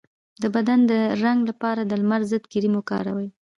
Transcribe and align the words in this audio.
د 0.41 0.43
بدن 0.55 0.79
د 0.91 0.91
رنګ 1.23 1.39
لپاره 1.49 1.81
د 1.85 1.91
لمر 2.01 2.21
ضد 2.31 2.43
کریم 2.51 2.73
وکاروئ 2.77 3.29